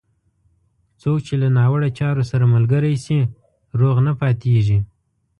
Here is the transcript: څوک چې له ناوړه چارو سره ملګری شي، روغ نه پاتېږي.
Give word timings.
څوک 1.01 1.17
چې 1.27 1.33
له 1.41 1.47
ناوړه 1.57 1.89
چارو 1.99 2.23
سره 2.31 2.45
ملګری 2.55 2.95
شي، 3.05 3.19
روغ 3.79 3.95
نه 4.07 4.13
پاتېږي. 4.19 4.79